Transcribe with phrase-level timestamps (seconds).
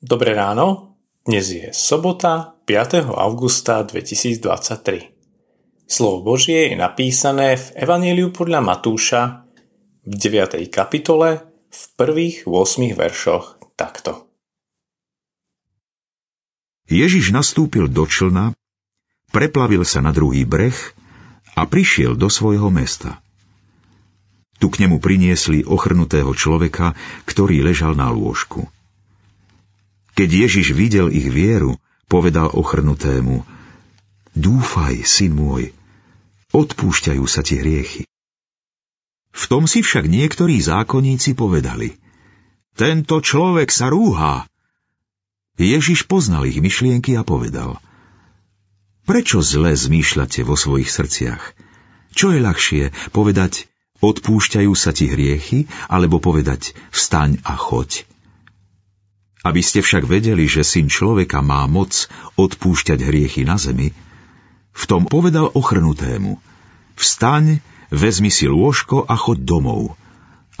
[0.00, 0.96] Dobré ráno,
[1.28, 3.04] dnes je sobota 5.
[3.12, 5.12] augusta 2023.
[5.84, 9.44] Slovo Božie je napísané v Evaníliu podľa Matúša
[10.08, 10.56] v 9.
[10.72, 14.24] kapitole v prvých 8 veršoch takto.
[16.88, 18.56] Ježiš nastúpil do člna,
[19.36, 20.96] preplavil sa na druhý breh
[21.60, 23.20] a prišiel do svojho mesta.
[24.56, 26.96] Tu k nemu priniesli ochrnutého človeka,
[27.28, 28.64] ktorý ležal na lôžku.
[30.20, 33.40] Keď Ježiš videl ich vieru, povedal ochrnutému,
[34.36, 35.72] Dúfaj, syn môj,
[36.52, 38.04] odpúšťajú sa ti hriechy.
[39.32, 41.96] V tom si však niektorí zákonníci povedali,
[42.76, 44.44] tento človek sa rúhá.
[45.56, 47.80] Ježiš poznal ich myšlienky a povedal,
[49.08, 51.56] prečo zle zmýšľate vo svojich srdciach?
[52.12, 52.84] Čo je ľahšie,
[53.16, 53.72] povedať,
[54.04, 58.04] odpúšťajú sa ti hriechy, alebo povedať, vstaň a choď?
[59.40, 63.92] Aby ste však vedeli, že syn človeka má moc odpúšťať hriechy na zemi,
[64.70, 66.38] v tom povedal ochrnutému,
[66.94, 67.58] vstaň,
[67.90, 69.98] vezmi si lôžko a choď domov.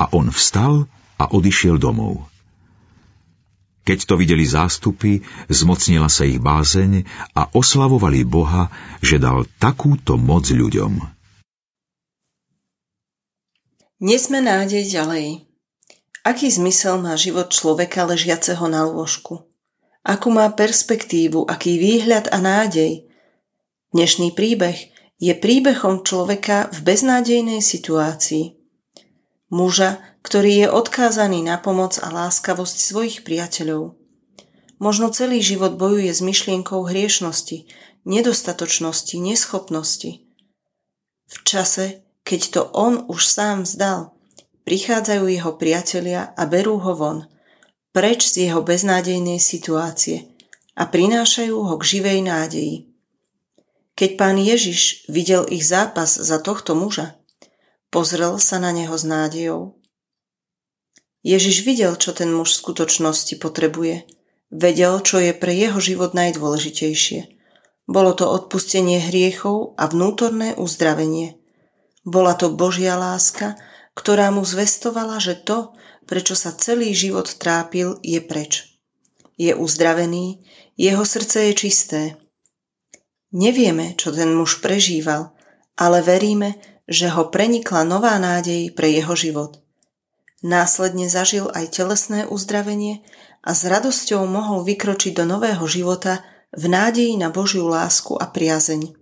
[0.00, 0.88] A on vstal
[1.20, 2.24] a odišiel domov.
[3.84, 8.68] Keď to videli zástupy, zmocnila sa ich bázeň a oslavovali Boha,
[9.00, 11.00] že dal takúto moc ľuďom.
[14.00, 15.49] Nesme nádej ďalej.
[16.20, 19.48] Aký zmysel má život človeka ležiaceho na lôžku?
[20.04, 23.08] Akú má perspektívu, aký výhľad a nádej?
[23.96, 28.52] Dnešný príbeh je príbehom človeka v beznádejnej situácii.
[29.48, 33.96] Muža, ktorý je odkázaný na pomoc a láskavosť svojich priateľov.
[34.76, 37.64] Možno celý život bojuje s myšlienkou hriešnosti,
[38.04, 40.20] nedostatočnosti, neschopnosti.
[41.32, 44.12] V čase, keď to on už sám vzdal–
[44.64, 47.18] prichádzajú jeho priatelia a berú ho von,
[47.90, 50.30] preč z jeho beznádejnej situácie
[50.78, 52.76] a prinášajú ho k živej nádeji.
[53.98, 57.20] Keď pán Ježiš videl ich zápas za tohto muža,
[57.92, 59.76] pozrel sa na neho s nádejou.
[61.20, 64.08] Ježiš videl, čo ten muž v skutočnosti potrebuje.
[64.48, 67.28] Vedel, čo je pre jeho život najdôležitejšie.
[67.84, 71.36] Bolo to odpustenie hriechov a vnútorné uzdravenie.
[72.08, 73.60] Bola to Božia láska
[74.00, 75.76] ktorá mu zvestovala, že to,
[76.08, 78.80] prečo sa celý život trápil, je preč.
[79.36, 80.40] Je uzdravený,
[80.80, 82.02] jeho srdce je čisté.
[83.36, 85.36] Nevieme, čo ten muž prežíval,
[85.76, 86.56] ale veríme,
[86.88, 89.60] že ho prenikla nová nádej pre jeho život.
[90.40, 93.04] Následne zažil aj telesné uzdravenie
[93.44, 96.24] a s radosťou mohol vykročiť do nového života
[96.56, 98.99] v nádeji na Božiu lásku a priazeň.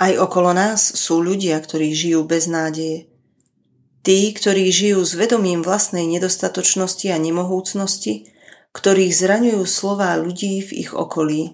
[0.00, 3.12] Aj okolo nás sú ľudia, ktorí žijú bez nádeje.
[4.00, 8.32] Tí, ktorí žijú s vedomím vlastnej nedostatočnosti a nemohúcnosti,
[8.72, 11.52] ktorých zraňujú slová ľudí v ich okolí.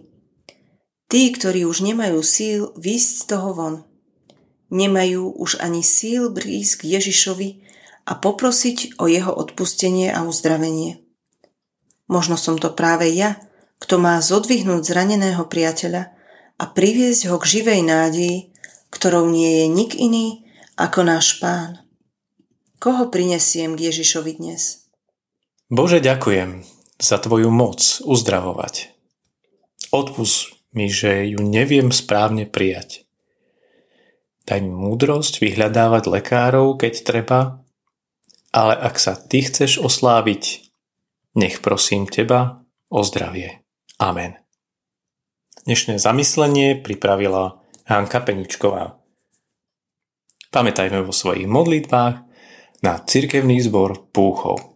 [1.10, 3.74] Tí, ktorí už nemajú síl výjsť z toho von.
[4.70, 7.48] Nemajú už ani síl brísť k Ježišovi
[8.06, 11.02] a poprosiť o jeho odpustenie a uzdravenie.
[12.06, 13.42] Možno som to práve ja,
[13.82, 16.15] kto má zodvihnúť zraneného priateľa
[16.56, 18.50] a priviesť ho k živej nádeji,
[18.88, 21.84] ktorou nie je nik iný ako náš Pán.
[22.76, 24.88] Koho prinesiem k Ježišovi dnes?
[25.72, 26.62] Bože, ďakujem
[27.00, 28.92] za Tvoju moc uzdravovať.
[29.92, 33.08] Odpust mi, že ju neviem správne prijať.
[34.46, 37.40] Daj mi múdrosť vyhľadávať lekárov, keď treba,
[38.54, 40.70] ale ak sa Ty chceš osláviť,
[41.34, 43.66] nech prosím Teba o zdravie.
[43.98, 44.45] Amen.
[45.66, 47.58] Dnešné zamyslenie pripravila
[47.90, 49.02] Hanka Peničková.
[50.54, 52.22] Pamätajme vo svojich modlitbách
[52.86, 54.75] na cirkevný zbor Púchov.